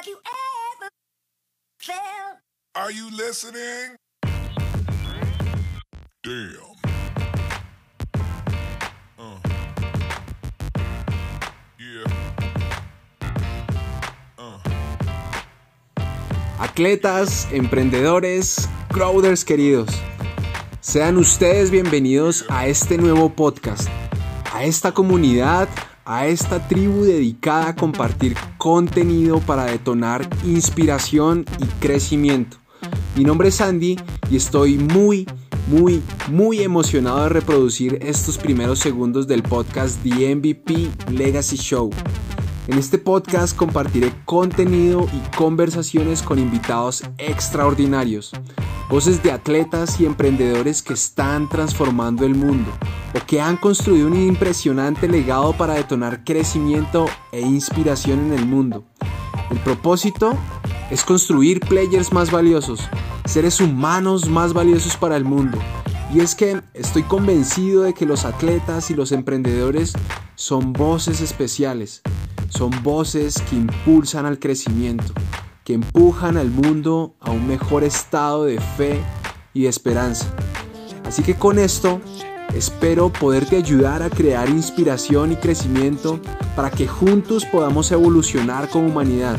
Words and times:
Have 0.00 0.08
you 0.08 0.18
ever 0.80 0.88
felt? 1.78 2.38
Are 2.74 2.90
you 2.90 3.10
listening? 3.14 3.96
Damn. 6.24 6.54
Uh. 9.18 9.36
Yeah. 11.78 12.06
Atletas, 16.58 17.46
emprendedores, 17.52 18.70
crowders 18.88 19.44
queridos, 19.44 19.90
sean 20.80 21.18
ustedes 21.18 21.70
bienvenidos 21.70 22.46
a 22.48 22.68
este 22.68 22.96
nuevo 22.96 23.28
podcast, 23.28 23.90
a 24.50 24.64
esta 24.64 24.92
comunidad, 24.92 25.68
a 26.06 26.26
esta 26.26 26.66
tribu 26.68 27.04
dedicada 27.04 27.68
a 27.68 27.76
compartir 27.76 28.34
contenido 28.60 29.40
para 29.40 29.64
detonar 29.64 30.28
inspiración 30.44 31.46
y 31.58 31.64
crecimiento. 31.80 32.58
Mi 33.16 33.24
nombre 33.24 33.48
es 33.48 33.58
Andy 33.62 33.96
y 34.30 34.36
estoy 34.36 34.76
muy, 34.76 35.26
muy, 35.68 36.02
muy 36.28 36.60
emocionado 36.60 37.22
de 37.22 37.30
reproducir 37.30 37.98
estos 38.02 38.36
primeros 38.36 38.78
segundos 38.78 39.26
del 39.26 39.42
podcast 39.42 39.98
The 40.02 40.34
MVP 40.36 40.90
Legacy 41.10 41.56
Show. 41.56 41.90
En 42.70 42.78
este 42.78 42.98
podcast 42.98 43.56
compartiré 43.56 44.12
contenido 44.26 45.04
y 45.12 45.36
conversaciones 45.36 46.22
con 46.22 46.38
invitados 46.38 47.02
extraordinarios, 47.18 48.30
voces 48.88 49.24
de 49.24 49.32
atletas 49.32 49.98
y 49.98 50.06
emprendedores 50.06 50.80
que 50.80 50.92
están 50.92 51.48
transformando 51.48 52.24
el 52.24 52.36
mundo 52.36 52.70
o 53.12 53.26
que 53.26 53.40
han 53.40 53.56
construido 53.56 54.06
un 54.06 54.14
impresionante 54.14 55.08
legado 55.08 55.52
para 55.52 55.74
detonar 55.74 56.22
crecimiento 56.22 57.06
e 57.32 57.40
inspiración 57.40 58.26
en 58.26 58.38
el 58.38 58.46
mundo. 58.46 58.84
El 59.50 59.58
propósito 59.58 60.38
es 60.92 61.02
construir 61.02 61.58
players 61.58 62.12
más 62.12 62.30
valiosos, 62.30 62.88
seres 63.24 63.60
humanos 63.60 64.28
más 64.28 64.52
valiosos 64.52 64.96
para 64.96 65.16
el 65.16 65.24
mundo. 65.24 65.58
Y 66.14 66.20
es 66.20 66.36
que 66.36 66.62
estoy 66.74 67.02
convencido 67.02 67.82
de 67.82 67.94
que 67.94 68.06
los 68.06 68.24
atletas 68.24 68.92
y 68.92 68.94
los 68.94 69.10
emprendedores 69.10 69.92
son 70.36 70.72
voces 70.72 71.20
especiales, 71.20 72.02
son 72.50 72.70
voces 72.82 73.40
que 73.48 73.56
impulsan 73.56 74.26
al 74.26 74.38
crecimiento, 74.38 75.14
que 75.64 75.72
empujan 75.72 76.36
al 76.36 76.50
mundo 76.50 77.14
a 77.20 77.30
un 77.30 77.46
mejor 77.46 77.84
estado 77.84 78.44
de 78.44 78.60
fe 78.60 79.00
y 79.54 79.66
esperanza. 79.66 80.26
Así 81.06 81.22
que 81.22 81.34
con 81.34 81.58
esto 81.58 82.00
espero 82.54 83.10
poderte 83.12 83.56
ayudar 83.56 84.02
a 84.02 84.10
crear 84.10 84.48
inspiración 84.48 85.32
y 85.32 85.36
crecimiento 85.36 86.20
para 86.56 86.70
que 86.70 86.86
juntos 86.86 87.46
podamos 87.46 87.90
evolucionar 87.92 88.68
como 88.68 88.88
humanidad. 88.88 89.38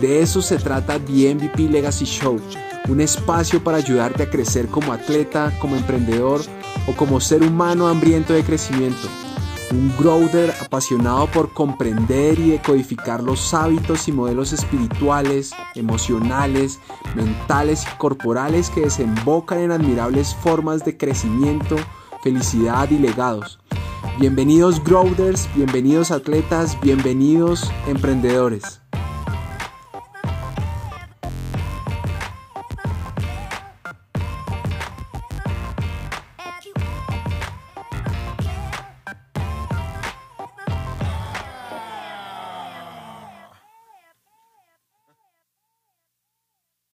De 0.00 0.20
eso 0.20 0.42
se 0.42 0.58
trata 0.58 0.98
The 0.98 1.34
MVP 1.34 1.68
Legacy 1.68 2.04
Show, 2.04 2.40
un 2.88 3.00
espacio 3.00 3.62
para 3.62 3.78
ayudarte 3.78 4.24
a 4.24 4.30
crecer 4.30 4.66
como 4.66 4.92
atleta, 4.92 5.52
como 5.60 5.76
emprendedor 5.76 6.40
o 6.88 6.92
como 6.96 7.20
ser 7.20 7.42
humano 7.42 7.86
hambriento 7.86 8.32
de 8.32 8.42
crecimiento 8.42 9.08
un 9.72 9.92
growder 9.98 10.54
apasionado 10.60 11.26
por 11.28 11.52
comprender 11.52 12.38
y 12.38 12.50
decodificar 12.50 13.22
los 13.22 13.54
hábitos 13.54 14.06
y 14.06 14.12
modelos 14.12 14.52
espirituales, 14.52 15.52
emocionales, 15.74 16.78
mentales 17.14 17.84
y 17.84 17.96
corporales 17.96 18.68
que 18.68 18.82
desembocan 18.82 19.58
en 19.58 19.72
admirables 19.72 20.34
formas 20.34 20.84
de 20.84 20.96
crecimiento, 20.96 21.76
felicidad 22.22 22.90
y 22.90 22.98
legados. 22.98 23.58
Bienvenidos 24.18 24.84
growders, 24.84 25.48
bienvenidos 25.54 26.10
atletas, 26.10 26.78
bienvenidos 26.82 27.72
emprendedores. 27.86 28.81